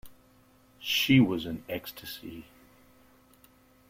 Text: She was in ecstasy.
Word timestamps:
She 0.79 1.19
was 1.19 1.45
in 1.45 1.63
ecstasy. 1.69 2.45